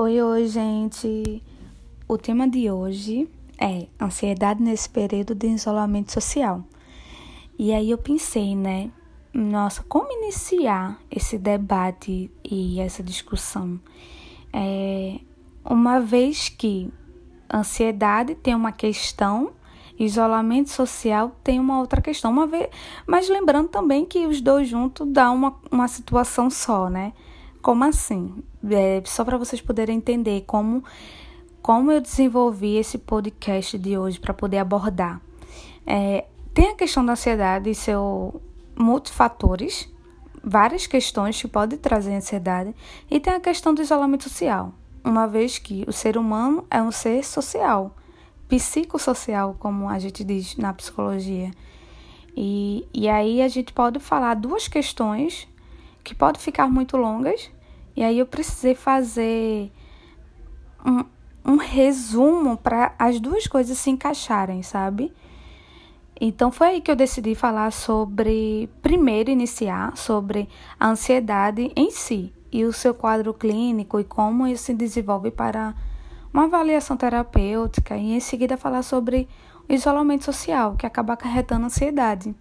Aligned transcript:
Oi, 0.00 0.22
oi, 0.22 0.46
gente. 0.46 1.42
O 2.06 2.16
tema 2.16 2.48
de 2.48 2.70
hoje 2.70 3.28
é 3.60 3.88
ansiedade 4.00 4.62
nesse 4.62 4.88
período 4.88 5.34
de 5.34 5.48
isolamento 5.48 6.12
social. 6.12 6.62
E 7.58 7.72
aí 7.72 7.90
eu 7.90 7.98
pensei, 7.98 8.54
né? 8.54 8.92
Nossa, 9.34 9.82
como 9.88 10.12
iniciar 10.22 11.00
esse 11.10 11.36
debate 11.36 12.30
e 12.48 12.78
essa 12.78 13.02
discussão? 13.02 13.80
É, 14.52 15.18
uma 15.64 15.98
vez 15.98 16.48
que 16.48 16.92
ansiedade 17.52 18.36
tem 18.36 18.54
uma 18.54 18.70
questão, 18.70 19.50
isolamento 19.98 20.70
social 20.70 21.32
tem 21.42 21.58
uma 21.58 21.80
outra 21.80 22.00
questão. 22.00 22.30
Uma 22.30 22.46
vez, 22.46 22.68
mas 23.04 23.28
lembrando 23.28 23.68
também 23.68 24.06
que 24.06 24.28
os 24.28 24.40
dois 24.40 24.68
juntos 24.68 25.08
dá 25.10 25.28
uma, 25.32 25.56
uma 25.72 25.88
situação 25.88 26.48
só, 26.48 26.88
né? 26.88 27.12
Como 27.62 27.84
assim? 27.84 28.42
É, 28.70 29.02
só 29.04 29.24
para 29.24 29.36
vocês 29.36 29.60
poderem 29.60 29.96
entender 29.96 30.44
como, 30.46 30.82
como 31.60 31.90
eu 31.90 32.00
desenvolvi 32.00 32.76
esse 32.76 32.98
podcast 32.98 33.78
de 33.78 33.98
hoje 33.98 34.20
para 34.20 34.32
poder 34.32 34.58
abordar. 34.58 35.20
É, 35.86 36.26
tem 36.54 36.70
a 36.70 36.74
questão 36.74 37.04
da 37.04 37.12
ansiedade 37.12 37.70
e 37.70 37.74
seu 37.74 38.40
multifatores, 38.76 39.92
várias 40.42 40.86
questões 40.86 41.40
que 41.40 41.48
podem 41.48 41.78
trazer 41.78 42.14
ansiedade, 42.14 42.74
e 43.10 43.18
tem 43.18 43.34
a 43.34 43.40
questão 43.40 43.74
do 43.74 43.82
isolamento 43.82 44.24
social, 44.24 44.72
uma 45.02 45.26
vez 45.26 45.58
que 45.58 45.84
o 45.88 45.92
ser 45.92 46.16
humano 46.16 46.64
é 46.70 46.80
um 46.80 46.92
ser 46.92 47.24
social, 47.24 47.96
psicossocial, 48.48 49.56
como 49.58 49.88
a 49.88 49.98
gente 49.98 50.22
diz 50.22 50.56
na 50.56 50.72
psicologia. 50.72 51.50
E, 52.36 52.86
e 52.94 53.08
aí 53.08 53.42
a 53.42 53.48
gente 53.48 53.72
pode 53.72 53.98
falar 53.98 54.34
duas 54.34 54.68
questões 54.68 55.48
que 56.08 56.14
podem 56.14 56.40
ficar 56.40 56.66
muito 56.68 56.96
longas, 56.96 57.50
e 57.94 58.02
aí 58.02 58.18
eu 58.18 58.24
precisei 58.24 58.74
fazer 58.74 59.70
um, 60.82 61.04
um 61.44 61.56
resumo 61.56 62.56
para 62.56 62.94
as 62.98 63.20
duas 63.20 63.46
coisas 63.46 63.76
se 63.76 63.90
encaixarem, 63.90 64.62
sabe? 64.62 65.12
Então 66.18 66.50
foi 66.50 66.68
aí 66.68 66.80
que 66.80 66.90
eu 66.90 66.96
decidi 66.96 67.34
falar 67.34 67.70
sobre, 67.72 68.70
primeiro 68.80 69.30
iniciar 69.30 69.96
sobre 69.98 70.48
a 70.80 70.88
ansiedade 70.88 71.70
em 71.76 71.90
si 71.90 72.32
e 72.50 72.64
o 72.64 72.72
seu 72.72 72.94
quadro 72.94 73.34
clínico 73.34 74.00
e 74.00 74.04
como 74.04 74.46
isso 74.46 74.64
se 74.64 74.74
desenvolve 74.74 75.30
para 75.30 75.74
uma 76.32 76.44
avaliação 76.44 76.96
terapêutica 76.96 77.98
e 77.98 78.14
em 78.14 78.20
seguida 78.20 78.56
falar 78.56 78.82
sobre 78.82 79.28
o 79.68 79.74
isolamento 79.74 80.24
social 80.24 80.74
que 80.74 80.86
acaba 80.86 81.12
acarretando 81.12 81.66
ansiedade. 81.66 82.34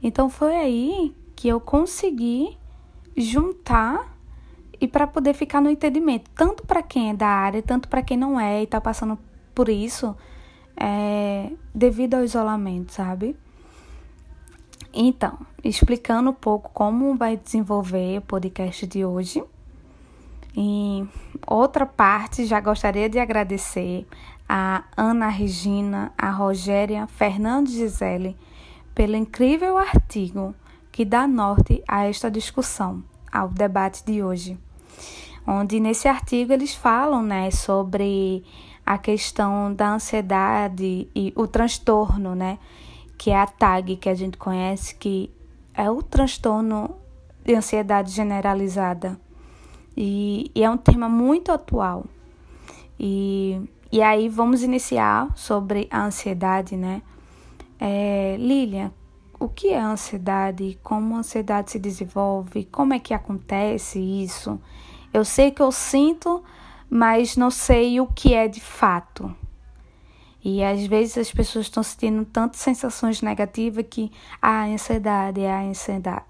Então 0.00 0.30
foi 0.30 0.54
aí 0.54 1.14
que 1.34 1.48
eu 1.48 1.60
consegui 1.60 2.61
juntar 3.16 4.16
e 4.80 4.88
para 4.88 5.06
poder 5.06 5.34
ficar 5.34 5.60
no 5.60 5.70
entendimento, 5.70 6.30
tanto 6.34 6.66
para 6.66 6.82
quem 6.82 7.10
é 7.10 7.14
da 7.14 7.28
área, 7.28 7.62
tanto 7.62 7.88
para 7.88 8.02
quem 8.02 8.16
não 8.16 8.38
é 8.38 8.60
e 8.60 8.64
está 8.64 8.80
passando 8.80 9.18
por 9.54 9.68
isso, 9.68 10.16
é, 10.76 11.52
devido 11.74 12.14
ao 12.14 12.24
isolamento, 12.24 12.92
sabe? 12.92 13.36
Então, 14.92 15.38
explicando 15.62 16.30
um 16.30 16.34
pouco 16.34 16.70
como 16.74 17.16
vai 17.16 17.36
desenvolver 17.36 18.18
o 18.18 18.22
podcast 18.22 18.86
de 18.86 19.04
hoje. 19.04 19.42
Em 20.54 21.08
outra 21.46 21.86
parte, 21.86 22.44
já 22.44 22.60
gostaria 22.60 23.08
de 23.08 23.18
agradecer 23.18 24.06
a 24.48 24.84
Ana 24.96 25.28
Regina, 25.28 26.12
a 26.18 26.30
Rogéria 26.30 27.06
Fernandes 27.06 27.72
Gisele 27.72 28.36
pelo 28.94 29.16
incrível 29.16 29.78
artigo 29.78 30.54
que 30.92 31.06
dá 31.06 31.26
norte 31.26 31.82
a 31.88 32.04
esta 32.04 32.30
discussão, 32.30 33.02
ao 33.32 33.48
debate 33.48 34.04
de 34.04 34.22
hoje. 34.22 34.58
Onde 35.46 35.80
nesse 35.80 36.06
artigo 36.06 36.52
eles 36.52 36.74
falam 36.74 37.22
né, 37.22 37.50
sobre 37.50 38.44
a 38.84 38.98
questão 38.98 39.72
da 39.74 39.94
ansiedade 39.94 41.08
e 41.14 41.32
o 41.34 41.46
transtorno, 41.46 42.34
né? 42.34 42.58
Que 43.16 43.30
é 43.30 43.36
a 43.36 43.46
TAG, 43.46 43.96
que 43.96 44.08
a 44.08 44.14
gente 44.14 44.36
conhece, 44.36 44.94
que 44.96 45.30
é 45.74 45.90
o 45.90 46.02
transtorno 46.02 46.96
de 47.44 47.54
ansiedade 47.54 48.10
generalizada. 48.10 49.18
E, 49.96 50.50
e 50.54 50.62
é 50.62 50.70
um 50.70 50.76
tema 50.76 51.08
muito 51.08 51.50
atual. 51.52 52.04
E, 52.98 53.60
e 53.90 54.02
aí 54.02 54.28
vamos 54.28 54.62
iniciar 54.62 55.28
sobre 55.36 55.88
a 55.90 56.04
ansiedade, 56.04 56.76
né? 56.76 57.02
É, 57.78 58.36
Lilian, 58.38 58.92
o 59.44 59.48
que 59.48 59.68
é 59.68 59.80
ansiedade? 59.80 60.78
Como 60.82 61.14
a 61.14 61.18
ansiedade 61.18 61.72
se 61.72 61.78
desenvolve? 61.78 62.64
Como 62.66 62.94
é 62.94 62.98
que 62.98 63.14
acontece 63.14 63.98
isso? 63.98 64.60
Eu 65.12 65.24
sei 65.24 65.50
que 65.50 65.62
eu 65.62 65.70
sinto 65.70 66.42
mas 66.94 67.38
não 67.38 67.50
sei 67.50 68.02
o 68.02 68.06
que 68.06 68.34
é 68.34 68.46
de 68.46 68.60
fato. 68.60 69.34
E 70.44 70.62
às 70.62 70.84
vezes 70.84 71.16
as 71.16 71.32
pessoas 71.32 71.64
estão 71.64 71.82
sentindo 71.82 72.22
tantas 72.26 72.60
sensações 72.60 73.22
negativas 73.22 73.86
que 73.88 74.12
a 74.42 74.64
ansiedade 74.66 75.40
é 75.40 75.50
a 75.50 75.62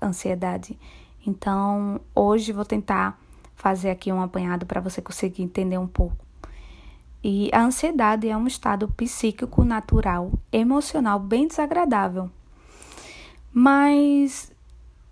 ansiedade. 0.01 0.79
Então, 1.27 2.01
hoje 2.15 2.53
vou 2.53 2.65
tentar 2.65 3.21
fazer 3.57 3.91
aqui 3.91 4.13
um 4.13 4.23
apanhado 4.23 4.65
para 4.65 4.81
você 4.81 5.03
conseguir 5.03 5.43
entender 5.43 5.79
um 5.79 5.89
pouco. 5.89 6.25
E 7.25 7.51
a 7.53 7.65
ansiedade 7.65 8.29
é 8.29 8.37
um 8.37 8.47
estado 8.47 8.87
psíquico 8.87 9.65
natural, 9.65 10.31
emocional 10.53 11.19
bem 11.19 11.49
desagradável. 11.49 12.31
Mas 13.53 14.51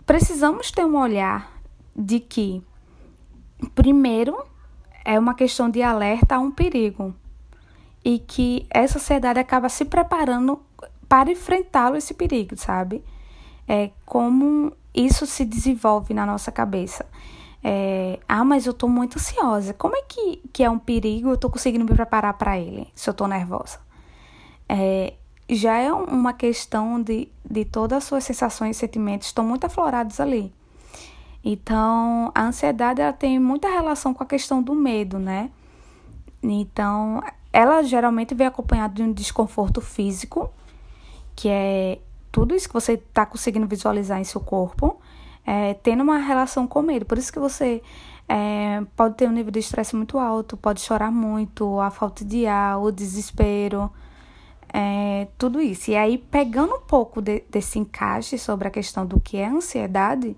precisamos 0.06 0.70
ter 0.70 0.84
um 0.84 0.96
olhar 0.96 1.52
de 1.94 2.20
que, 2.20 2.62
primeiro, 3.74 4.44
é 5.04 5.18
uma 5.18 5.34
questão 5.34 5.68
de 5.68 5.82
alerta 5.82 6.36
a 6.36 6.38
um 6.38 6.50
perigo 6.50 7.14
e 8.04 8.18
que 8.18 8.66
essa 8.70 8.98
sociedade 8.98 9.38
acaba 9.38 9.68
se 9.68 9.84
preparando 9.84 10.60
para 11.08 11.30
enfrentá-lo 11.30 11.96
esse 11.96 12.14
perigo, 12.14 12.56
sabe? 12.56 13.04
É 13.68 13.90
como 14.06 14.72
isso 14.94 15.26
se 15.26 15.44
desenvolve 15.44 16.14
na 16.14 16.24
nossa 16.24 16.50
cabeça. 16.50 17.06
É, 17.62 18.18
ah, 18.26 18.44
mas 18.44 18.66
eu 18.66 18.72
tô 18.72 18.88
muito 18.88 19.18
ansiosa. 19.18 19.74
Como 19.74 19.94
é 19.96 20.02
que, 20.02 20.42
que 20.52 20.64
é 20.64 20.70
um 20.70 20.78
perigo? 20.78 21.28
Eu 21.28 21.36
tô 21.36 21.50
conseguindo 21.50 21.84
me 21.84 21.94
preparar 21.94 22.34
para 22.34 22.58
ele 22.58 22.88
se 22.94 23.08
eu 23.08 23.14
tô 23.14 23.26
nervosa. 23.26 23.78
É, 24.68 25.14
já 25.56 25.76
é 25.76 25.92
uma 25.92 26.32
questão 26.32 27.02
de, 27.02 27.28
de 27.48 27.64
todas 27.64 27.98
as 27.98 28.04
suas 28.04 28.24
sensações 28.24 28.76
e 28.76 28.80
sentimentos 28.80 29.28
estão 29.28 29.44
muito 29.44 29.64
aflorados 29.64 30.20
ali. 30.20 30.52
Então, 31.44 32.30
a 32.34 32.42
ansiedade 32.44 33.00
ela 33.00 33.12
tem 33.12 33.38
muita 33.38 33.68
relação 33.68 34.12
com 34.12 34.22
a 34.22 34.26
questão 34.26 34.62
do 34.62 34.74
medo, 34.74 35.18
né? 35.18 35.50
Então, 36.42 37.22
ela 37.52 37.82
geralmente 37.82 38.34
vem 38.34 38.46
acompanhada 38.46 38.94
de 38.94 39.02
um 39.02 39.12
desconforto 39.12 39.80
físico, 39.80 40.50
que 41.34 41.48
é 41.48 41.98
tudo 42.30 42.54
isso 42.54 42.68
que 42.68 42.74
você 42.74 42.92
está 42.92 43.26
conseguindo 43.26 43.66
visualizar 43.66 44.20
em 44.20 44.24
seu 44.24 44.40
corpo, 44.40 45.00
é, 45.44 45.74
tendo 45.74 46.02
uma 46.02 46.18
relação 46.18 46.66
com 46.66 46.82
medo. 46.82 47.04
Por 47.04 47.18
isso 47.18 47.32
que 47.32 47.38
você 47.38 47.82
é, 48.28 48.82
pode 48.94 49.16
ter 49.16 49.28
um 49.28 49.32
nível 49.32 49.50
de 49.50 49.58
estresse 49.58 49.96
muito 49.96 50.18
alto, 50.18 50.56
pode 50.56 50.80
chorar 50.80 51.10
muito, 51.10 51.80
a 51.80 51.90
falta 51.90 52.24
de 52.24 52.46
ar, 52.46 52.78
o 52.78 52.92
desespero, 52.92 53.90
é, 54.72 55.28
tudo 55.36 55.60
isso. 55.60 55.90
E 55.90 55.96
aí, 55.96 56.18
pegando 56.18 56.74
um 56.74 56.80
pouco 56.80 57.20
de, 57.20 57.42
desse 57.50 57.78
encaixe 57.78 58.38
sobre 58.38 58.68
a 58.68 58.70
questão 58.70 59.04
do 59.04 59.20
que 59.20 59.36
é 59.36 59.46
ansiedade, 59.46 60.36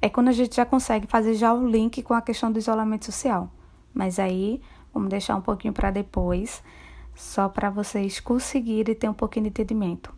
é 0.00 0.08
quando 0.08 0.28
a 0.28 0.32
gente 0.32 0.56
já 0.56 0.64
consegue 0.64 1.06
fazer 1.06 1.34
já 1.34 1.52
o 1.52 1.66
link 1.66 2.02
com 2.02 2.14
a 2.14 2.22
questão 2.22 2.50
do 2.50 2.58
isolamento 2.58 3.06
social. 3.06 3.50
Mas 3.92 4.18
aí 4.18 4.60
vamos 4.92 5.08
deixar 5.08 5.36
um 5.36 5.40
pouquinho 5.40 5.72
para 5.72 5.90
depois, 5.90 6.62
só 7.14 7.48
para 7.48 7.70
vocês 7.70 8.20
conseguirem 8.20 8.94
ter 8.94 9.08
um 9.08 9.14
pouquinho 9.14 9.44
de 9.44 9.50
entendimento. 9.50 10.14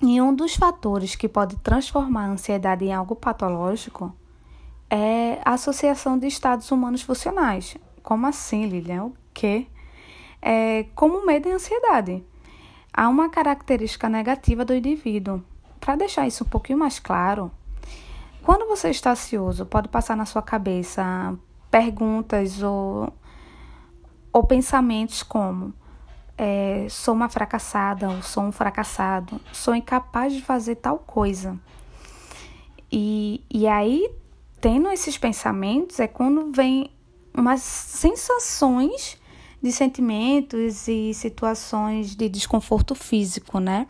E 0.00 0.20
um 0.20 0.32
dos 0.32 0.54
fatores 0.54 1.16
que 1.16 1.28
pode 1.28 1.56
transformar 1.56 2.26
a 2.26 2.30
ansiedade 2.30 2.84
em 2.84 2.92
algo 2.92 3.16
patológico 3.16 4.14
é 4.88 5.40
a 5.44 5.54
associação 5.54 6.18
de 6.18 6.26
estados 6.26 6.70
humanos 6.70 7.02
funcionais. 7.02 7.76
Como 8.02 8.26
assim, 8.26 8.66
Lilian? 8.66 9.06
O 9.06 9.14
quê? 9.34 9.66
É, 10.40 10.84
como 10.94 11.26
medo 11.26 11.48
e 11.48 11.52
ansiedade. 11.52 12.24
Há 12.92 13.08
uma 13.08 13.28
característica 13.28 14.08
negativa 14.08 14.64
do 14.64 14.74
indivíduo. 14.74 15.42
Para 15.80 15.96
deixar 15.96 16.26
isso 16.26 16.44
um 16.44 16.48
pouquinho 16.48 16.78
mais 16.78 16.98
claro, 16.98 17.50
quando 18.42 18.66
você 18.66 18.90
está 18.90 19.12
ansioso, 19.12 19.66
pode 19.66 19.88
passar 19.88 20.16
na 20.16 20.24
sua 20.24 20.42
cabeça 20.42 21.36
perguntas 21.70 22.62
ou, 22.62 23.12
ou 24.32 24.44
pensamentos 24.44 25.22
como: 25.22 25.72
é, 26.36 26.86
sou 26.88 27.14
uma 27.14 27.28
fracassada, 27.28 28.08
ou 28.08 28.22
sou 28.22 28.44
um 28.44 28.52
fracassado, 28.52 29.40
sou 29.52 29.74
incapaz 29.74 30.32
de 30.32 30.40
fazer 30.40 30.76
tal 30.76 30.98
coisa. 30.98 31.58
E, 32.90 33.44
e 33.50 33.66
aí, 33.66 34.10
tendo 34.60 34.88
esses 34.90 35.18
pensamentos, 35.18 36.00
é 36.00 36.06
quando 36.06 36.50
vem 36.52 36.90
umas 37.34 37.60
sensações 37.60 39.17
de 39.62 39.72
sentimentos 39.72 40.86
e 40.86 41.12
situações 41.12 42.14
de 42.14 42.28
desconforto 42.28 42.94
físico, 42.94 43.58
né? 43.58 43.86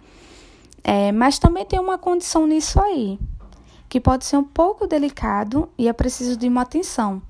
É, 0.83 1.13
mas 1.13 1.39
também 1.39 1.67
tem 1.67 1.79
uma 1.79 1.99
condição 1.99 2.47
nisso 2.47 2.81
aí, 2.81 3.19
que 3.89 4.01
pode 4.01 4.25
ser 4.25 4.37
um 4.37 4.45
pouco 4.45 4.87
delicado 4.87 5.69
e 5.77 5.89
é 5.89 5.93
preciso 5.93 6.37
de 6.37 6.49
uma 6.49 6.63
atenção, 6.63 7.21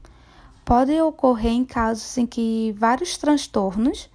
pode 0.65 0.93
ocorrer 1.01 1.53
em 1.53 1.65
casos 1.65 2.17
em 2.19 2.27
que 2.27 2.75
vários 2.79 3.17
transtornos 3.17 4.09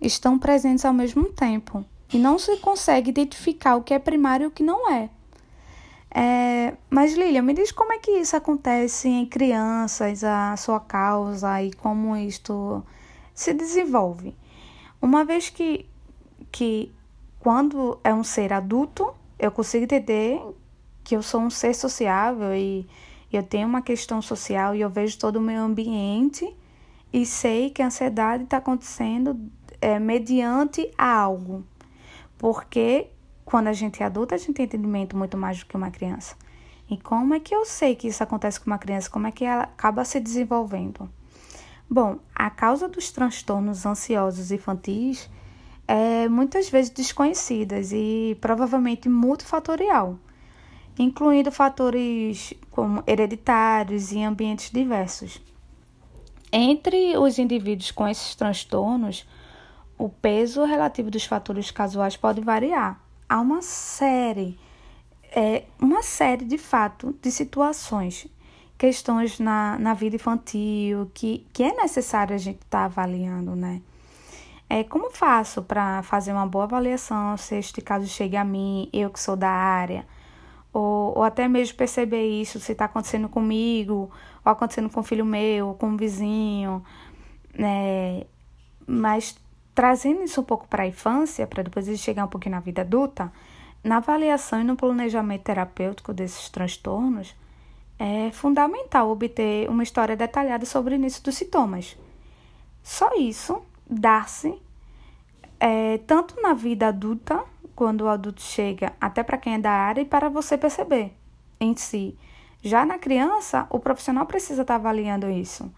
estão 0.00 0.38
presentes 0.38 0.84
ao 0.84 0.92
mesmo 0.92 1.24
tempo 1.32 1.84
e 2.12 2.18
não 2.18 2.38
se 2.38 2.56
consegue 2.58 3.10
identificar 3.10 3.76
o 3.76 3.82
que 3.82 3.94
é 3.94 3.98
primário 3.98 4.44
e 4.44 4.46
o 4.46 4.50
que 4.50 4.62
não 4.62 4.90
é. 4.90 5.08
é 6.14 6.74
mas, 6.90 7.14
Lilia, 7.14 7.42
me 7.42 7.54
diz 7.54 7.72
como 7.72 7.92
é 7.92 7.98
que 7.98 8.12
isso 8.12 8.36
acontece 8.36 9.08
em 9.08 9.26
crianças, 9.26 10.22
a 10.22 10.56
sua 10.56 10.78
causa 10.78 11.62
e 11.62 11.72
como 11.72 12.16
isto 12.16 12.84
se 13.34 13.52
desenvolve. 13.52 14.36
Uma 15.02 15.24
vez 15.24 15.50
que, 15.50 15.86
que 16.52 16.92
quando 17.40 17.98
é 18.02 18.14
um 18.14 18.24
ser 18.24 18.52
adulto, 18.52 19.12
eu 19.38 19.50
consigo 19.50 19.84
entender 19.84 20.40
que 21.02 21.14
eu 21.14 21.22
sou 21.22 21.40
um 21.40 21.50
ser 21.50 21.74
sociável 21.74 22.54
e 22.54 22.86
eu 23.30 23.42
tenho 23.42 23.68
uma 23.68 23.82
questão 23.82 24.22
social 24.22 24.74
e 24.74 24.80
eu 24.80 24.88
vejo 24.88 25.18
todo 25.18 25.36
o 25.36 25.40
meu 25.40 25.62
ambiente 25.62 26.56
e 27.12 27.26
sei 27.26 27.68
que 27.70 27.82
a 27.82 27.86
ansiedade 27.86 28.44
está 28.44 28.56
acontecendo 28.56 29.38
é, 29.80 29.98
mediante 29.98 30.90
algo. 30.96 31.64
Porque 32.38 33.08
quando 33.44 33.68
a 33.68 33.72
gente 33.72 34.02
é 34.02 34.06
adulta, 34.06 34.34
a 34.34 34.38
gente 34.38 34.54
tem 34.54 34.64
entendimento 34.64 35.16
muito 35.16 35.36
mais 35.36 35.58
do 35.58 35.66
que 35.66 35.76
uma 35.76 35.90
criança. 35.90 36.36
E 36.90 36.96
como 36.96 37.34
é 37.34 37.40
que 37.40 37.54
eu 37.54 37.64
sei 37.64 37.94
que 37.94 38.08
isso 38.08 38.22
acontece 38.22 38.60
com 38.60 38.66
uma 38.66 38.78
criança? 38.78 39.10
Como 39.10 39.26
é 39.26 39.32
que 39.32 39.44
ela 39.44 39.64
acaba 39.64 40.04
se 40.04 40.20
desenvolvendo? 40.20 41.10
Bom, 41.88 42.18
a 42.34 42.50
causa 42.50 42.88
dos 42.88 43.10
transtornos 43.10 43.84
ansiosos 43.84 44.50
infantis 44.50 45.30
é 45.86 46.28
muitas 46.28 46.68
vezes 46.68 46.90
desconhecidas 46.90 47.92
e 47.92 48.36
provavelmente 48.40 49.08
multifatorial, 49.08 50.18
incluindo 50.98 51.52
fatores 51.52 52.54
como 52.70 53.02
hereditários 53.06 54.12
e 54.12 54.22
ambientes 54.22 54.70
diversos. 54.70 55.40
Entre 56.50 57.16
os 57.18 57.38
indivíduos 57.38 57.90
com 57.90 58.08
esses 58.08 58.34
transtornos, 58.34 59.26
o 59.98 60.08
peso 60.08 60.64
relativo 60.64 61.10
dos 61.10 61.24
fatores 61.24 61.70
casuais 61.70 62.16
pode 62.16 62.40
variar. 62.40 63.00
Há 63.28 63.40
uma 63.40 63.60
série, 63.60 64.58
é, 65.30 65.64
uma 65.80 66.02
série 66.02 66.44
de 66.44 66.56
fato 66.56 67.14
de 67.20 67.30
situações, 67.30 68.26
questões 68.76 69.38
na, 69.38 69.78
na 69.78 69.94
vida 69.94 70.16
infantil 70.16 71.10
que, 71.14 71.46
que 71.52 71.62
é 71.62 71.74
necessário 71.74 72.34
a 72.34 72.38
gente 72.38 72.60
estar 72.62 72.80
tá 72.80 72.84
avaliando, 72.84 73.54
né? 73.54 73.80
É, 74.68 74.82
como 74.82 75.10
faço 75.10 75.62
para 75.62 76.02
fazer 76.02 76.32
uma 76.32 76.46
boa 76.46 76.64
avaliação 76.64 77.36
se 77.36 77.56
este 77.56 77.80
caso 77.80 78.06
chega 78.06 78.40
a 78.40 78.44
mim, 78.44 78.88
eu 78.92 79.10
que 79.10 79.20
sou 79.20 79.36
da 79.36 79.50
área? 79.50 80.06
Ou, 80.72 81.18
ou 81.18 81.22
até 81.22 81.46
mesmo 81.46 81.76
perceber 81.76 82.26
isso, 82.26 82.58
se 82.58 82.72
está 82.72 82.86
acontecendo 82.86 83.28
comigo, 83.28 84.10
ou 84.44 84.52
acontecendo 84.52 84.90
com 84.90 85.00
o 85.00 85.04
filho 85.04 85.24
meu, 85.24 85.74
com 85.74 85.92
o 85.92 85.96
vizinho, 85.96 86.82
né? 87.56 88.24
Mas 88.86 89.36
Trazendo 89.74 90.22
isso 90.22 90.40
um 90.40 90.44
pouco 90.44 90.68
para 90.68 90.84
a 90.84 90.86
infância, 90.86 91.46
para 91.46 91.64
depois 91.64 91.88
ele 91.88 91.96
chegar 91.96 92.24
um 92.24 92.28
pouquinho 92.28 92.54
na 92.54 92.60
vida 92.60 92.82
adulta, 92.82 93.32
na 93.82 93.96
avaliação 93.96 94.60
e 94.60 94.64
no 94.64 94.76
planejamento 94.76 95.42
terapêutico 95.42 96.14
desses 96.14 96.48
transtornos, 96.48 97.34
é 97.98 98.30
fundamental 98.32 99.10
obter 99.10 99.68
uma 99.68 99.82
história 99.82 100.16
detalhada 100.16 100.66
sobre 100.66 100.94
o 100.94 100.96
início 100.96 101.22
dos 101.22 101.36
sintomas. 101.36 101.96
Só 102.82 103.14
isso 103.16 103.62
dá-se 103.88 104.60
é, 105.58 105.98
tanto 105.98 106.40
na 106.40 106.54
vida 106.54 106.88
adulta, 106.88 107.42
quando 107.74 108.02
o 108.02 108.08
adulto 108.08 108.42
chega, 108.42 108.92
até 109.00 109.22
para 109.22 109.38
quem 109.38 109.54
é 109.54 109.58
da 109.58 109.70
área, 109.70 110.00
e 110.00 110.04
para 110.04 110.28
você 110.28 110.56
perceber 110.56 111.12
em 111.58 111.76
si. 111.76 112.16
Já 112.62 112.84
na 112.84 112.98
criança, 112.98 113.66
o 113.70 113.78
profissional 113.78 114.26
precisa 114.26 114.62
estar 114.62 114.74
tá 114.74 114.80
avaliando 114.80 115.28
isso 115.30 115.70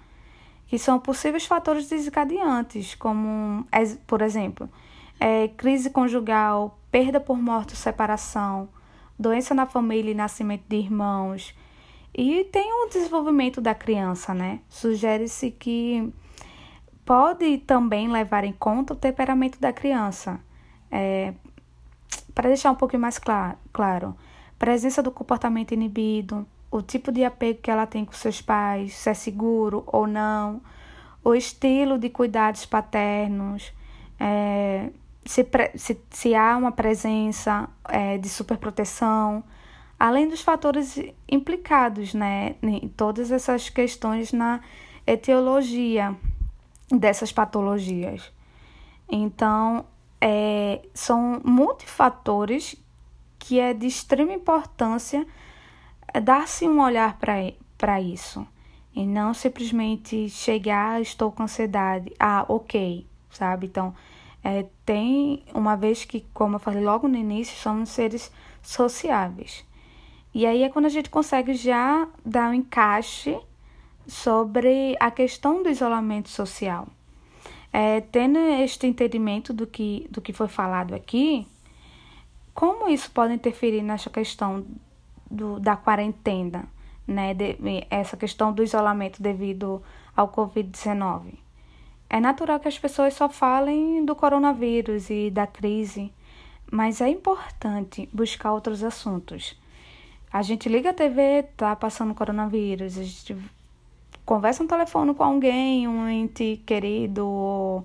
que 0.66 0.78
são 0.78 0.98
possíveis 0.98 1.46
fatores 1.46 1.88
desencadeantes, 1.88 2.94
como, 2.94 3.64
por 4.06 4.20
exemplo, 4.20 4.69
é, 5.19 5.48
crise 5.48 5.90
conjugal, 5.90 6.78
perda 6.90 7.20
por 7.20 7.38
morte 7.38 7.76
separação, 7.76 8.69
doença 9.19 9.54
na 9.54 9.66
família 9.66 10.10
e 10.10 10.14
nascimento 10.14 10.64
de 10.69 10.76
irmãos. 10.76 11.54
E 12.18 12.44
tem 12.44 12.72
o 12.72 12.88
desenvolvimento 12.88 13.60
da 13.60 13.74
criança, 13.74 14.32
né? 14.32 14.60
Sugere-se 14.70 15.50
que 15.50 16.10
pode 17.04 17.58
também 17.58 18.08
levar 18.08 18.42
em 18.42 18.54
conta 18.54 18.94
o 18.94 18.96
temperamento 18.96 19.60
da 19.60 19.70
criança. 19.70 20.40
É, 20.90 21.34
Para 22.34 22.48
deixar 22.48 22.70
um 22.70 22.74
pouquinho 22.74 23.02
mais 23.02 23.18
claro, 23.18 23.58
claro, 23.70 24.16
presença 24.58 25.02
do 25.02 25.10
comportamento 25.10 25.72
inibido, 25.72 26.46
o 26.70 26.80
tipo 26.80 27.12
de 27.12 27.22
apego 27.22 27.60
que 27.60 27.70
ela 27.70 27.86
tem 27.86 28.02
com 28.04 28.12
seus 28.12 28.40
pais, 28.40 28.94
se 28.94 29.10
é 29.10 29.14
seguro 29.14 29.84
ou 29.86 30.06
não, 30.06 30.62
o 31.22 31.34
estilo 31.34 31.98
de 31.98 32.08
cuidados 32.08 32.64
paternos, 32.64 33.74
é, 34.19 34.90
se, 35.24 35.46
se, 35.74 36.00
se, 36.10 36.34
há 36.34 36.56
uma 36.56 36.72
presença 36.72 37.69
é, 37.88 38.16
de 38.16 38.28
superproteção, 38.28 39.44
além 39.98 40.28
dos 40.28 40.43
fatores 40.43 40.98
implicados 41.31 42.14
né, 42.14 42.56
em 42.62 42.88
todas 42.88 43.31
essas 43.31 43.69
questões 43.69 44.32
na 44.32 44.60
etiologia 45.06 46.14
dessas 46.90 47.32
patologias. 47.32 48.32
Então, 49.08 49.84
é, 50.20 50.82
são 50.93 51.40
multifatores 51.44 52.76
que 53.38 53.60
é 53.60 53.72
de 53.72 53.87
extrema 53.87 54.32
importância 54.32 55.26
dar-se 56.22 56.69
um 56.69 56.81
olhar 56.81 57.19
para 57.19 58.00
isso. 58.00 58.46
E 58.94 59.06
não 59.06 59.34
simplesmente 59.34 60.28
chegar, 60.31 61.00
estou 61.02 61.31
com 61.31 61.43
ansiedade. 61.43 62.12
Ah, 62.19 62.44
ok, 62.48 63.06
sabe? 63.31 63.66
Então, 63.66 63.94
é, 64.43 64.64
tem 64.84 65.44
uma 65.52 65.76
vez 65.76 66.04
que, 66.04 66.25
como 66.32 66.56
eu 66.56 66.60
falei 66.60 66.82
logo 66.82 67.06
no 67.06 67.16
início, 67.16 67.56
somos 67.56 67.90
seres 67.90 68.32
sociáveis. 68.62 69.64
E 70.36 70.44
aí 70.44 70.64
é 70.64 70.68
quando 70.68 70.84
a 70.84 70.90
gente 70.90 71.08
consegue 71.08 71.54
já 71.54 72.06
dar 72.22 72.50
um 72.50 72.52
encaixe 72.52 73.40
sobre 74.06 74.94
a 75.00 75.10
questão 75.10 75.62
do 75.62 75.70
isolamento 75.70 76.28
social. 76.28 76.88
É, 77.72 78.02
tendo 78.02 78.38
este 78.38 78.86
entendimento 78.86 79.54
do 79.54 79.66
que, 79.66 80.06
do 80.10 80.20
que 80.20 80.34
foi 80.34 80.46
falado 80.46 80.94
aqui, 80.94 81.48
como 82.52 82.86
isso 82.86 83.10
pode 83.12 83.32
interferir 83.32 83.80
nessa 83.80 84.10
questão 84.10 84.66
do, 85.30 85.58
da 85.58 85.74
quarentena, 85.74 86.66
né? 87.08 87.32
De, 87.32 87.56
essa 87.88 88.14
questão 88.14 88.52
do 88.52 88.62
isolamento 88.62 89.22
devido 89.22 89.82
ao 90.14 90.28
Covid-19. 90.28 91.32
É 92.10 92.20
natural 92.20 92.60
que 92.60 92.69
as 92.69 92.78
pessoas 92.78 93.14
só 93.14 93.26
falem 93.31 94.05
do 94.05 94.14
coronavírus 94.14 95.08
e 95.08 95.31
da 95.31 95.46
crise, 95.46 96.12
mas 96.70 97.00
é 97.00 97.08
importante 97.08 98.06
buscar 98.12 98.52
outros 98.52 98.84
assuntos. 98.84 99.56
A 100.36 100.43
gente 100.43 100.69
liga 100.69 100.90
a 100.90 100.93
TV, 100.93 101.44
tá 101.56 101.74
passando 101.74 102.14
coronavírus, 102.14 102.98
a 102.98 103.02
gente 103.02 103.34
conversa 104.22 104.62
no 104.62 104.69
telefone 104.69 105.14
com 105.14 105.24
alguém, 105.24 105.88
um 105.88 106.06
ente 106.06 106.62
querido 106.66 107.82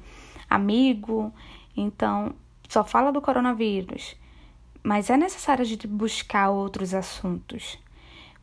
amigo, 0.49 1.33
então 1.77 2.35
só 2.67 2.83
fala 2.83 3.09
do 3.09 3.21
coronavírus. 3.21 4.17
Mas 4.83 5.09
é 5.09 5.15
necessário 5.15 5.61
a 5.61 5.65
gente 5.65 5.87
buscar 5.87 6.49
outros 6.49 6.93
assuntos. 6.93 7.79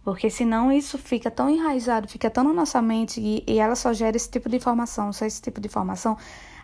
Porque 0.02 0.30
senão 0.30 0.72
isso 0.72 0.96
fica 0.96 1.30
tão 1.30 1.50
enraizado, 1.50 2.08
fica 2.08 2.30
tão 2.30 2.44
na 2.44 2.54
nossa 2.54 2.80
mente 2.80 3.20
e, 3.20 3.44
e 3.46 3.58
ela 3.58 3.74
só 3.74 3.92
gera 3.92 4.16
esse 4.16 4.30
tipo 4.30 4.48
de 4.48 4.56
informação, 4.56 5.12
só 5.12 5.26
esse 5.26 5.42
tipo 5.42 5.60
de 5.60 5.68
informação 5.68 6.16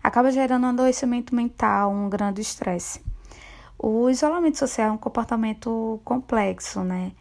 acaba 0.02 0.32
gerando 0.32 0.64
um 0.64 0.70
adoecimento 0.70 1.34
mental, 1.34 1.92
um 1.92 2.08
grande 2.08 2.40
estresse. 2.40 3.02
O 3.78 4.08
isolamento 4.08 4.56
social 4.56 4.88
é 4.88 4.92
um 4.92 4.96
comportamento 4.96 6.00
complexo, 6.06 6.82
né? 6.82 7.12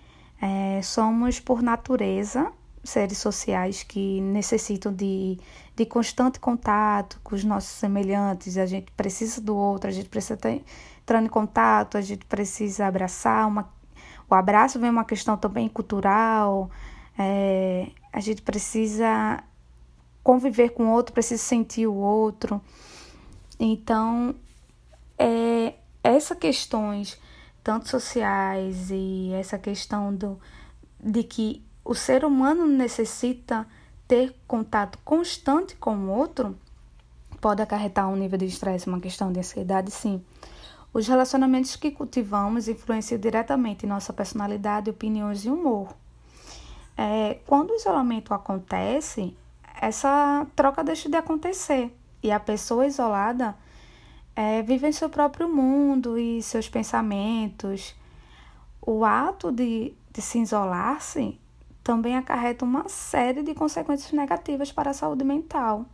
É, 0.46 0.82
somos, 0.82 1.40
por 1.40 1.62
natureza, 1.62 2.52
seres 2.84 3.18
sociais 3.18 3.82
que 3.82 4.20
necessitam 4.20 4.94
de, 4.94 5.40
de 5.74 5.86
constante 5.86 6.38
contato 6.38 7.18
com 7.24 7.34
os 7.34 7.46
nossos 7.46 7.70
semelhantes. 7.70 8.58
A 8.58 8.66
gente 8.66 8.92
precisa 8.92 9.40
do 9.40 9.56
outro, 9.56 9.90
a 9.90 9.94
gente 9.94 10.10
precisa 10.10 10.34
estar 10.34 10.52
entrando 10.52 11.28
em 11.28 11.30
contato, 11.30 11.98
a 11.98 12.02
gente 12.02 12.26
precisa 12.26 12.86
abraçar. 12.86 13.48
Uma, 13.48 13.72
o 14.30 14.36
abraço 14.36 14.78
vem 14.78 14.90
uma 14.90 15.06
questão 15.06 15.38
também 15.38 15.70
cultural. 15.70 16.70
É, 17.18 17.88
a 18.12 18.20
gente 18.20 18.42
precisa 18.42 19.42
conviver 20.22 20.72
com 20.72 20.88
o 20.88 20.92
outro, 20.92 21.14
precisa 21.14 21.42
sentir 21.42 21.88
o 21.88 21.96
outro. 21.96 22.62
Então, 23.58 24.36
é, 25.18 25.76
essas 26.04 26.38
questões, 26.38 27.18
tanto 27.64 27.88
sociais 27.88 28.90
e 28.92 29.32
essa 29.34 29.58
questão 29.58 30.14
do, 30.14 30.40
de 31.00 31.24
que 31.24 31.64
o 31.86 31.96
ser 31.96 32.26
humano 32.26 32.68
necessita 32.68 33.66
ter 34.08 34.36
contato 34.48 35.00
constante 35.04 35.76
com 35.76 35.96
o 35.96 36.10
outro 36.10 36.58
pode 37.40 37.62
acarretar 37.62 38.08
um 38.10 38.16
nível 38.16 38.38
de 38.38 38.46
estresse, 38.46 38.88
uma 38.88 39.00
questão 39.00 39.32
de 39.32 39.40
ansiedade, 39.40 39.92
sim. 39.92 40.24
Os 40.94 41.08
relacionamentos 41.08 41.76
que 41.76 41.92
cultivamos 41.92 42.68
influenciam 42.68 43.20
diretamente 43.20 43.88
nossa 43.88 44.14
personalidade, 44.14 44.90
opiniões 44.90 45.44
e 45.44 45.50
humor. 45.50 45.94
É, 46.96 47.40
quando 47.46 47.72
o 47.72 47.76
isolamento 47.76 48.34
acontece, 48.34 49.36
essa 49.82 50.46
troca 50.56 50.84
deixa 50.84 51.10
de 51.10 51.18
acontecer. 51.18 51.94
E 52.22 52.32
a 52.32 52.40
pessoa 52.40 52.86
isolada 52.86 53.56
é, 54.36 54.62
vive 54.62 54.88
em 54.88 54.92
seu 54.92 55.10
próprio 55.10 55.48
mundo 55.54 56.18
e 56.18 56.42
seus 56.42 56.68
pensamentos. 56.68 57.96
O 58.82 59.06
ato 59.06 59.52
de, 59.52 59.94
de 60.12 60.22
se 60.22 60.40
isolar-se 60.40 61.40
também 61.84 62.16
acarreta 62.16 62.66
uma 62.66 62.88
série 62.88 63.44
de 63.44 63.54
consequências 63.54 64.12
negativas 64.12 64.72
para 64.72 64.92
a 64.92 64.94
saúde 64.94 65.24
mental. 65.24 65.86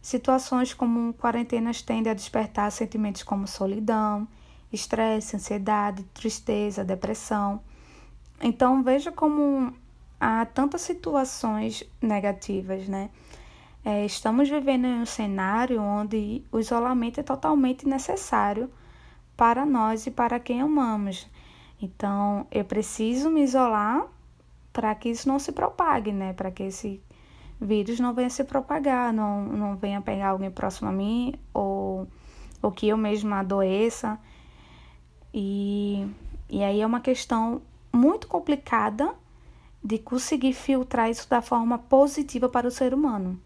Situações 0.00 0.74
como 0.74 1.14
quarentenas 1.14 1.80
tendem 1.80 2.10
a 2.10 2.14
despertar 2.14 2.70
sentimentos 2.70 3.22
como 3.22 3.48
solidão, 3.48 4.28
estresse, 4.70 5.36
ansiedade, 5.36 6.02
tristeza, 6.12 6.84
depressão. 6.84 7.60
Então 8.40 8.82
veja 8.82 9.10
como 9.10 9.72
há 10.20 10.44
tantas 10.44 10.82
situações 10.82 11.84
negativas, 12.02 12.86
né? 12.86 13.08
É, 13.86 14.06
estamos 14.06 14.48
vivendo 14.48 14.86
em 14.86 15.02
um 15.02 15.04
cenário 15.04 15.82
onde 15.82 16.42
o 16.50 16.58
isolamento 16.58 17.20
é 17.20 17.22
totalmente 17.22 17.86
necessário 17.86 18.70
para 19.36 19.66
nós 19.66 20.06
e 20.06 20.10
para 20.10 20.40
quem 20.40 20.62
amamos. 20.62 21.28
Então, 21.82 22.46
eu 22.50 22.64
preciso 22.64 23.28
me 23.28 23.42
isolar 23.42 24.06
para 24.72 24.94
que 24.94 25.10
isso 25.10 25.28
não 25.28 25.38
se 25.38 25.52
propague, 25.52 26.12
né? 26.12 26.32
Para 26.32 26.50
que 26.50 26.62
esse 26.62 26.98
vírus 27.60 28.00
não 28.00 28.14
venha 28.14 28.30
se 28.30 28.42
propagar, 28.42 29.12
não, 29.12 29.44
não 29.44 29.76
venha 29.76 30.00
pegar 30.00 30.28
alguém 30.28 30.50
próximo 30.50 30.88
a 30.88 30.92
mim 30.92 31.34
ou, 31.52 32.08
ou 32.62 32.72
que 32.72 32.88
eu 32.88 32.96
mesma 32.96 33.40
adoeça. 33.40 34.18
E, 35.32 36.08
e 36.48 36.62
aí 36.62 36.80
é 36.80 36.86
uma 36.86 37.00
questão 37.00 37.60
muito 37.92 38.28
complicada 38.28 39.14
de 39.82 39.98
conseguir 39.98 40.54
filtrar 40.54 41.10
isso 41.10 41.28
da 41.28 41.42
forma 41.42 41.76
positiva 41.76 42.48
para 42.48 42.66
o 42.66 42.70
ser 42.70 42.94
humano 42.94 43.38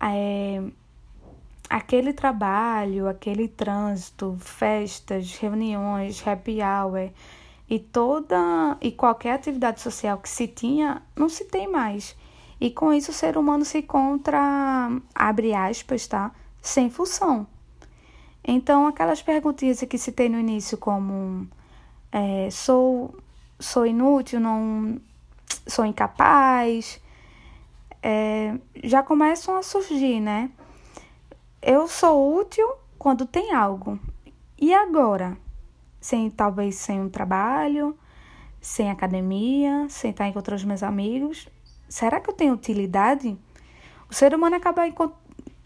é, 0.00 0.62
aquele 1.68 2.12
trabalho, 2.12 3.08
aquele 3.08 3.46
trânsito, 3.46 4.36
festas, 4.40 5.36
reuniões, 5.36 6.26
happy 6.26 6.58
hour 6.62 7.10
e 7.68 7.78
toda 7.78 8.76
e 8.80 8.90
qualquer 8.90 9.34
atividade 9.34 9.80
social 9.80 10.18
que 10.18 10.28
se 10.28 10.48
tinha, 10.48 11.02
não 11.14 11.28
se 11.28 11.44
tem 11.44 11.70
mais. 11.70 12.16
E 12.60 12.70
com 12.70 12.92
isso 12.92 13.10
o 13.10 13.14
ser 13.14 13.38
humano 13.38 13.64
se 13.64 13.78
encontra, 13.78 14.90
abre 15.14 15.54
aspas, 15.54 16.06
tá? 16.06 16.32
Sem 16.60 16.90
função. 16.90 17.46
Então, 18.44 18.86
aquelas 18.86 19.22
perguntinhas 19.22 19.80
que 19.80 19.96
se 19.96 20.12
tem 20.12 20.28
no 20.28 20.38
início, 20.38 20.76
como 20.76 21.48
é, 22.10 22.50
sou, 22.50 23.14
sou 23.58 23.86
inútil, 23.86 24.40
não 24.40 25.00
sou 25.66 25.84
incapaz, 25.86 27.00
é, 28.02 28.58
já 28.82 29.02
começam 29.02 29.56
a 29.56 29.62
surgir, 29.62 30.20
né? 30.20 30.50
Eu 31.60 31.86
sou 31.86 32.38
útil 32.38 32.66
quando 32.98 33.26
tem 33.26 33.54
algo. 33.54 33.98
E 34.58 34.72
agora? 34.72 35.36
Sem 36.00 36.30
talvez 36.30 36.76
sem 36.76 37.00
um 37.00 37.10
trabalho, 37.10 37.96
sem 38.60 38.90
academia, 38.90 39.86
sem 39.88 40.10
estar 40.10 40.26
encontrando 40.28 40.58
os 40.58 40.64
meus 40.64 40.82
amigos. 40.82 41.48
Será 41.88 42.20
que 42.20 42.30
eu 42.30 42.34
tenho 42.34 42.54
utilidade? 42.54 43.36
O 44.08 44.14
ser 44.14 44.34
humano 44.34 44.56
acaba 44.56 44.82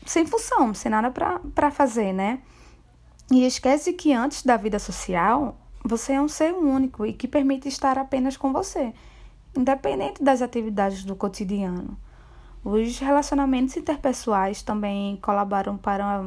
sem 0.05 0.27
função, 0.27 0.75
sem 0.75 0.91
nada 0.91 1.11
para 1.11 1.71
fazer, 1.71 2.13
né? 2.13 2.41
E 3.31 3.47
esquece 3.47 3.93
que 3.93 4.13
antes 4.13 4.43
da 4.43 4.57
vida 4.57 4.79
social, 4.79 5.57
você 5.85 6.15
é 6.15 6.21
um 6.21 6.29
ser 6.29 6.53
único 6.53 7.07
e 7.07 7.13
que 7.13 7.27
permite 7.27 7.69
estar 7.69 7.99
apenas 7.99 8.37
com 8.37 8.53
você, 8.53 8.93
independente 9.57 10.23
das 10.23 10.43
atividades 10.43 11.05
do 11.05 11.17
cotidiano. 11.17 11.97
Os 12.65 12.99
relacionamentos 12.99 13.77
interpessoais 13.77 14.63
também 14.63 15.17
colaboram 15.19 15.77
para 15.77 16.25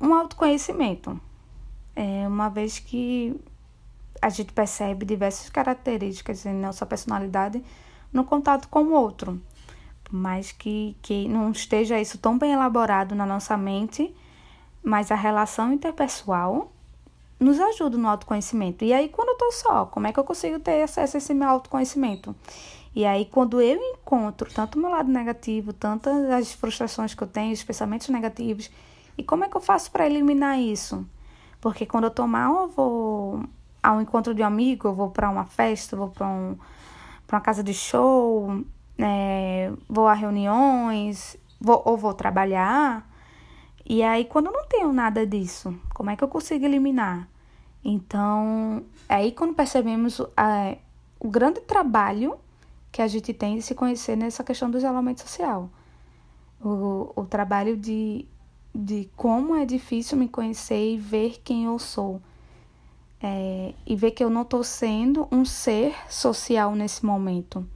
um 0.00 0.14
autoconhecimento, 0.14 1.20
é, 1.96 2.26
uma 2.28 2.48
vez 2.48 2.78
que 2.78 3.34
a 4.22 4.28
gente 4.28 4.52
percebe 4.52 5.04
diversas 5.04 5.50
características 5.50 6.46
em 6.46 6.54
nossa 6.54 6.86
personalidade 6.86 7.62
no 8.12 8.24
contato 8.24 8.68
com 8.68 8.84
o 8.84 8.92
outro. 8.92 9.40
Mais 10.10 10.52
que, 10.52 10.96
que 11.02 11.26
não 11.28 11.50
esteja 11.50 12.00
isso 12.00 12.18
tão 12.18 12.38
bem 12.38 12.52
elaborado 12.52 13.14
na 13.14 13.26
nossa 13.26 13.56
mente, 13.56 14.14
mas 14.82 15.10
a 15.10 15.14
relação 15.14 15.72
interpessoal 15.72 16.72
nos 17.40 17.58
ajuda 17.58 17.96
no 17.96 18.06
autoconhecimento. 18.06 18.84
E 18.84 18.92
aí, 18.92 19.08
quando 19.08 19.30
eu 19.30 19.36
tô 19.36 19.50
só, 19.50 19.86
como 19.86 20.06
é 20.06 20.12
que 20.12 20.20
eu 20.20 20.24
consigo 20.24 20.60
ter 20.60 20.82
acesso 20.82 21.16
a 21.16 21.18
esse 21.18 21.32
meu 21.32 21.48
autoconhecimento? 21.48 22.36
E 22.94 23.06
aí, 23.06 23.24
quando 23.24 23.60
eu 23.60 23.80
encontro 23.94 24.52
tanto 24.52 24.78
o 24.78 24.82
meu 24.82 24.90
lado 24.90 25.10
negativo, 25.10 25.72
tantas 25.72 26.28
as 26.30 26.52
frustrações 26.52 27.14
que 27.14 27.22
eu 27.22 27.28
tenho, 27.28 27.52
os 27.52 27.64
pensamentos 27.64 28.08
negativos, 28.08 28.70
e 29.16 29.22
como 29.22 29.44
é 29.44 29.48
que 29.48 29.56
eu 29.56 29.60
faço 29.60 29.90
para 29.90 30.06
eliminar 30.06 30.58
isso? 30.58 31.06
Porque 31.60 31.86
quando 31.86 32.04
eu 32.04 32.10
tô 32.10 32.26
mal, 32.26 32.62
eu 32.62 32.68
vou 32.68 33.44
ao 33.82 34.00
encontro 34.00 34.34
de 34.34 34.42
um 34.42 34.46
amigo, 34.46 34.88
eu 34.88 34.94
vou 34.94 35.10
para 35.10 35.30
uma 35.30 35.46
festa, 35.46 35.94
eu 35.94 36.00
vou 36.00 36.08
para 36.08 36.26
um, 36.26 36.56
uma 37.30 37.40
casa 37.40 37.62
de 37.62 37.72
show, 37.72 38.62
é, 38.98 39.72
vou 39.88 40.06
a 40.06 40.14
reuniões, 40.14 41.36
vou, 41.60 41.80
ou 41.84 41.96
vou 41.96 42.12
trabalhar. 42.12 43.09
E 43.92 44.04
aí, 44.04 44.24
quando 44.24 44.46
eu 44.46 44.52
não 44.52 44.68
tenho 44.68 44.92
nada 44.92 45.26
disso, 45.26 45.76
como 45.92 46.10
é 46.10 46.16
que 46.16 46.22
eu 46.22 46.28
consigo 46.28 46.64
eliminar? 46.64 47.28
Então, 47.84 48.84
é 49.08 49.16
aí 49.16 49.32
quando 49.32 49.52
percebemos 49.52 50.20
é, 50.36 50.78
o 51.18 51.28
grande 51.28 51.60
trabalho 51.62 52.38
que 52.92 53.02
a 53.02 53.08
gente 53.08 53.34
tem 53.34 53.56
de 53.56 53.62
se 53.62 53.74
conhecer 53.74 54.16
nessa 54.16 54.44
questão 54.44 54.70
do 54.70 54.78
isolamento 54.78 55.22
social. 55.22 55.68
O, 56.62 57.10
o 57.16 57.24
trabalho 57.24 57.76
de, 57.76 58.28
de 58.72 59.10
como 59.16 59.56
é 59.56 59.66
difícil 59.66 60.16
me 60.16 60.28
conhecer 60.28 60.94
e 60.94 60.96
ver 60.96 61.40
quem 61.42 61.64
eu 61.64 61.76
sou. 61.76 62.22
É, 63.20 63.74
e 63.84 63.96
ver 63.96 64.12
que 64.12 64.22
eu 64.22 64.30
não 64.30 64.42
estou 64.42 64.62
sendo 64.62 65.26
um 65.32 65.44
ser 65.44 65.96
social 66.08 66.76
nesse 66.76 67.04
momento. 67.04 67.68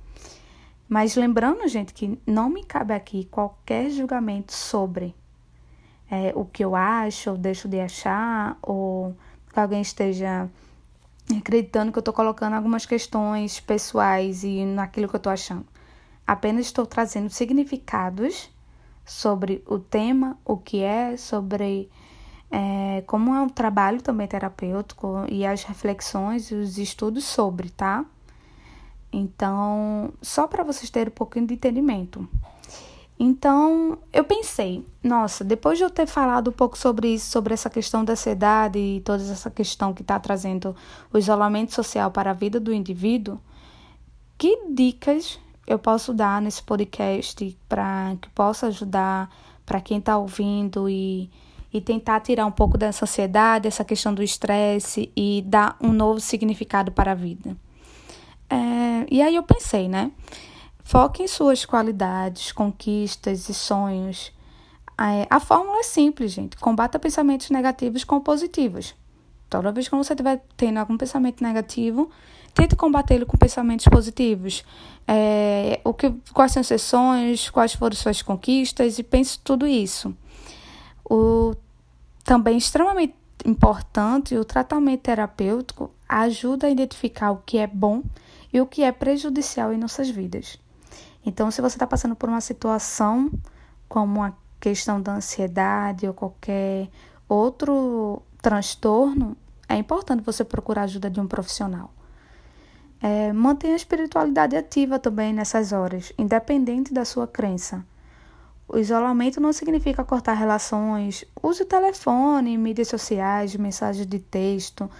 Mas 0.88 1.16
lembrando, 1.16 1.66
gente, 1.66 1.92
que 1.92 2.16
não 2.24 2.48
me 2.48 2.62
cabe 2.62 2.94
aqui 2.94 3.24
qualquer 3.24 3.90
julgamento 3.90 4.52
sobre 4.52 5.12
é, 6.10 6.32
o 6.34 6.44
que 6.44 6.64
eu 6.64 6.74
acho 6.74 7.30
ou 7.30 7.36
deixo 7.36 7.68
de 7.68 7.80
achar, 7.80 8.56
ou 8.62 9.16
que 9.52 9.58
alguém 9.58 9.80
esteja 9.82 10.48
acreditando 11.36 11.90
que 11.90 11.98
eu 11.98 12.00
estou 12.00 12.14
colocando 12.14 12.54
algumas 12.54 12.84
questões 12.84 13.60
pessoais 13.60 14.44
e 14.44 14.64
naquilo 14.64 15.08
que 15.08 15.14
eu 15.14 15.18
estou 15.18 15.32
achando. 15.32 15.66
Apenas 16.26 16.66
estou 16.66 16.86
trazendo 16.86 17.30
significados 17.30 18.50
sobre 19.04 19.62
o 19.66 19.78
tema, 19.78 20.38
o 20.44 20.56
que 20.56 20.82
é, 20.82 21.16
sobre 21.16 21.90
é, 22.50 23.02
como 23.06 23.34
é 23.34 23.42
o 23.42 23.50
trabalho 23.50 24.00
também 24.00 24.26
terapêutico 24.26 25.24
e 25.28 25.44
as 25.44 25.64
reflexões 25.64 26.50
e 26.50 26.54
os 26.54 26.78
estudos 26.78 27.24
sobre, 27.24 27.70
tá? 27.70 28.04
Então, 29.12 30.12
só 30.22 30.46
para 30.46 30.64
vocês 30.64 30.90
terem 30.90 31.08
um 31.08 31.14
pouquinho 31.14 31.46
de 31.46 31.54
entendimento. 31.54 32.28
Então, 33.18 33.98
eu 34.12 34.24
pensei, 34.24 34.84
nossa, 35.02 35.44
depois 35.44 35.78
de 35.78 35.84
eu 35.84 35.90
ter 35.90 36.06
falado 36.06 36.48
um 36.48 36.52
pouco 36.52 36.76
sobre 36.76 37.14
isso, 37.14 37.30
sobre 37.30 37.54
essa 37.54 37.70
questão 37.70 38.04
da 38.04 38.14
ansiedade 38.14 38.78
e 38.78 39.00
toda 39.00 39.22
essa 39.22 39.50
questão 39.50 39.94
que 39.94 40.02
está 40.02 40.18
trazendo 40.18 40.74
o 41.12 41.18
isolamento 41.18 41.72
social 41.72 42.10
para 42.10 42.30
a 42.30 42.34
vida 42.34 42.58
do 42.58 42.72
indivíduo, 42.72 43.38
que 44.36 44.66
dicas 44.68 45.38
eu 45.66 45.78
posso 45.78 46.12
dar 46.12 46.42
nesse 46.42 46.62
podcast 46.62 47.56
para 47.68 48.16
que 48.20 48.28
possa 48.30 48.66
ajudar 48.66 49.30
para 49.64 49.80
quem 49.80 49.98
está 49.98 50.18
ouvindo 50.18 50.88
e, 50.88 51.30
e 51.72 51.80
tentar 51.80 52.20
tirar 52.20 52.44
um 52.46 52.52
pouco 52.52 52.76
dessa 52.76 53.04
ansiedade, 53.04 53.68
essa 53.68 53.84
questão 53.84 54.12
do 54.12 54.22
estresse 54.22 55.10
e 55.16 55.42
dar 55.46 55.76
um 55.80 55.92
novo 55.92 56.20
significado 56.20 56.92
para 56.92 57.12
a 57.12 57.14
vida? 57.14 57.56
É, 58.50 59.06
e 59.10 59.22
aí 59.22 59.36
eu 59.36 59.42
pensei, 59.42 59.88
né? 59.88 60.10
Foque 60.84 61.22
em 61.22 61.26
suas 61.26 61.64
qualidades, 61.64 62.52
conquistas 62.52 63.48
e 63.48 63.54
sonhos. 63.54 64.30
A 65.30 65.40
fórmula 65.40 65.78
é 65.78 65.82
simples, 65.82 66.30
gente. 66.30 66.58
Combata 66.58 66.98
pensamentos 66.98 67.48
negativos 67.50 68.04
com 68.04 68.20
positivos. 68.20 68.94
Toda 69.48 69.72
vez 69.72 69.88
que 69.88 69.96
você 69.96 70.12
estiver 70.12 70.44
tendo 70.56 70.78
algum 70.78 70.96
pensamento 70.96 71.42
negativo, 71.42 72.10
tente 72.52 72.76
combatê-lo 72.76 73.24
com 73.24 73.36
pensamentos 73.36 73.86
positivos. 73.88 74.62
É, 75.08 75.80
o 75.84 75.94
que, 75.94 76.12
quais 76.32 76.52
são 76.52 76.62
seus 76.62 76.82
sonhos, 76.82 77.48
quais 77.48 77.72
foram 77.74 77.96
suas 77.96 78.20
conquistas 78.20 78.98
e 78.98 79.02
pense 79.02 79.38
tudo 79.38 79.66
isso. 79.66 80.14
O, 81.02 81.54
também 82.24 82.58
extremamente 82.58 83.14
importante, 83.44 84.36
o 84.36 84.44
tratamento 84.44 85.00
terapêutico 85.00 85.90
ajuda 86.08 86.66
a 86.66 86.70
identificar 86.70 87.30
o 87.30 87.38
que 87.38 87.58
é 87.58 87.66
bom 87.66 88.02
e 88.52 88.60
o 88.60 88.66
que 88.66 88.82
é 88.82 88.92
prejudicial 88.92 89.72
em 89.72 89.78
nossas 89.78 90.08
vidas. 90.08 90.62
Então, 91.24 91.50
se 91.50 91.62
você 91.62 91.76
está 91.76 91.86
passando 91.86 92.14
por 92.14 92.28
uma 92.28 92.40
situação 92.40 93.32
como 93.88 94.22
a 94.22 94.32
questão 94.60 95.00
da 95.00 95.14
ansiedade 95.14 96.06
ou 96.06 96.12
qualquer 96.12 96.90
outro 97.28 98.22
transtorno, 98.42 99.36
é 99.68 99.76
importante 99.76 100.22
você 100.22 100.44
procurar 100.44 100.82
a 100.82 100.84
ajuda 100.84 101.08
de 101.08 101.20
um 101.20 101.26
profissional. 101.26 101.90
É, 103.00 103.32
mantenha 103.32 103.74
a 103.74 103.76
espiritualidade 103.76 104.56
ativa 104.56 104.98
também 104.98 105.32
nessas 105.32 105.72
horas, 105.72 106.12
independente 106.18 106.92
da 106.92 107.04
sua 107.04 107.26
crença. 107.26 107.84
O 108.66 108.78
isolamento 108.78 109.40
não 109.40 109.52
significa 109.52 110.04
cortar 110.04 110.34
relações. 110.34 111.24
Use 111.42 111.62
o 111.62 111.66
telefone, 111.66 112.56
mídias 112.56 112.88
sociais, 112.88 113.54
mensagens 113.56 114.06
de 114.06 114.18
texto, 114.18 114.90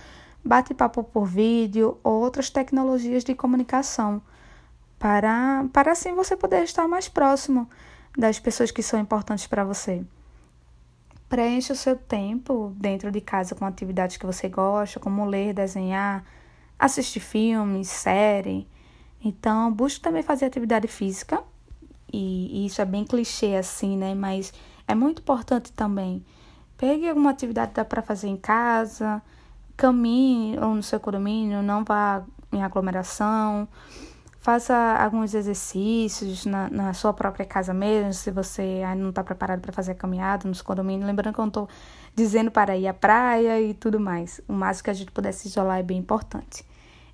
bate-papo 0.45 1.03
por 1.03 1.25
vídeo 1.25 1.99
ou 2.05 2.21
outras 2.23 2.51
tecnologias 2.51 3.25
de 3.25 3.35
comunicação 3.35 4.23
para, 5.05 5.67
para 5.71 5.93
assim 5.93 6.15
você 6.15 6.35
poder 6.35 6.63
estar 6.65 6.89
mais 6.89 7.11
próximo 7.11 7.69
das 8.17 8.39
pessoas 8.39 8.71
que 8.71 8.83
são 8.83 8.99
importantes 8.99 9.47
para 9.47 9.63
você. 9.63 10.03
Preencha 11.29 11.75
o 11.75 11.77
seu 11.77 11.95
tempo 11.95 12.73
dentro 12.79 13.13
de 13.13 13.21
casa 13.21 13.55
com 13.55 13.67
atividades 13.67 14.17
que 14.17 14.25
você 14.25 14.49
gosta, 14.49 14.99
como 14.99 15.27
ler, 15.27 15.53
desenhar, 15.53 16.25
assistir 16.79 17.21
filmes, 17.21 17.89
série. 17.89 18.67
Então, 19.23 19.71
busque 19.71 20.01
também 20.01 20.23
fazer 20.23 20.47
atividade 20.47 20.89
física. 20.89 21.45
E, 22.11 22.63
e 22.63 22.67
isso 22.67 22.81
é 22.81 22.87
bem 22.87 23.05
clichê 23.05 23.57
assim, 23.57 23.99
né? 23.99 24.15
Mas 24.15 24.55
é 24.89 24.95
muito 24.95 25.21
importante 25.21 25.71
também. 25.71 26.25
Pegue 26.79 27.11
alguma 27.11 27.29
atividade 27.29 27.73
que 27.73 27.77
dá 27.77 27.85
para 27.85 28.01
fazer 28.01 28.29
em 28.29 28.39
casa, 28.39 29.21
caminhe 29.77 30.59
ou 30.59 30.75
no 30.75 30.83
seu 30.83 30.99
condomínio, 30.99 31.63
não 31.63 31.85
vá 31.85 32.25
em 32.51 32.63
aglomeração. 32.63 33.69
Faça 34.45 34.77
alguns 35.03 35.33
exercícios 35.33 36.45
na, 36.45 36.69
na 36.69 36.93
sua 36.93 37.15
própria 37.15 37.47
casa 37.47 37.73
mesmo, 37.73 38.13
se 38.13 38.31
você 38.31 38.83
ainda 38.87 39.03
não 39.03 39.09
está 39.09 39.25
preparado 39.25 39.63
para 39.63 39.73
fazer 39.73 39.93
a 39.93 39.95
caminhada 39.95 40.47
nos 40.47 40.61
condomínios. 40.61 41.07
Lembrando 41.07 41.33
que 41.33 41.41
eu 41.41 41.45
não 41.45 41.49
estou 41.49 41.69
dizendo 42.15 42.51
para 42.51 42.77
ir 42.77 42.87
à 42.87 42.93
praia 42.93 43.59
e 43.59 43.73
tudo 43.73 43.99
mais. 43.99 44.43
O 44.47 44.53
máximo 44.53 44.85
que 44.85 44.91
a 44.91 44.93
gente 44.93 45.11
puder 45.11 45.33
se 45.33 45.49
isolar 45.49 45.79
é 45.79 45.83
bem 45.83 45.97
importante. 45.97 46.63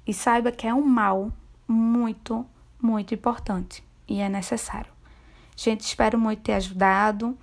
E 0.04 0.12
saiba 0.12 0.50
que 0.50 0.66
é 0.66 0.74
um 0.74 0.82
mal 0.82 1.30
muito, 1.68 2.44
muito 2.82 3.14
importante 3.14 3.84
e 4.08 4.18
é 4.18 4.28
necessário. 4.28 4.90
Gente, 5.54 5.82
espero 5.82 6.18
muito 6.18 6.42
ter 6.42 6.54
ajudado. 6.54 7.38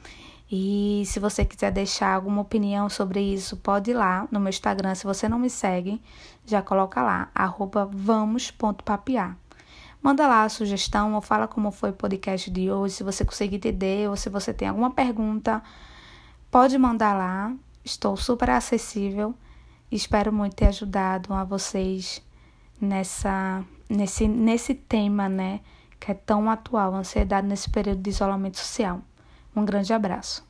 E 0.52 1.04
se 1.06 1.18
você 1.18 1.46
quiser 1.46 1.72
deixar 1.72 2.14
alguma 2.14 2.42
opinião 2.42 2.90
sobre 2.90 3.22
isso, 3.22 3.56
pode 3.56 3.92
ir 3.92 3.94
lá 3.94 4.28
no 4.30 4.42
meu 4.42 4.50
Instagram. 4.50 4.94
Se 4.96 5.06
você 5.06 5.30
não 5.30 5.40
me 5.40 5.50
segue, 5.50 6.02
já 6.46 6.62
coloca 6.62 7.02
lá, 7.02 7.30
arroba 7.34 7.90
vamos.papiar. 7.90 9.38
Manda 10.02 10.28
lá 10.28 10.44
a 10.44 10.50
sugestão 10.50 11.14
ou 11.16 11.22
fala 11.22 11.48
como 11.48 11.72
foi 11.72 11.90
o 11.90 11.94
podcast 11.94 12.50
de 12.50 12.72
hoje, 12.72 12.96
se 12.96 13.04
você 13.04 13.26
conseguir 13.26 13.58
entender 13.58 14.10
ou 14.10 14.16
se 14.16 14.30
você 14.30 14.54
tem 14.54 14.68
alguma 14.68 14.92
pergunta, 14.92 15.62
pode 16.52 16.78
mandar 16.78 17.14
lá. 17.14 17.54
Estou 17.84 18.16
super 18.16 18.50
acessível. 18.50 19.34
Espero 19.92 20.32
muito 20.32 20.56
ter 20.56 20.68
ajudado 20.68 21.34
a 21.34 21.44
vocês 21.44 22.22
nessa 22.80 23.64
nesse 23.90 24.28
nesse 24.28 24.74
tema, 24.76 25.30
né, 25.30 25.62
que 26.00 26.12
é 26.12 26.14
tão 26.14 26.50
atual, 26.50 26.94
ansiedade 26.94 27.48
nesse 27.48 27.70
período 27.70 28.02
de 28.02 28.10
isolamento 28.10 28.58
social. 28.58 29.02
Um 29.56 29.66
grande 29.66 29.94
abraço. 29.94 30.46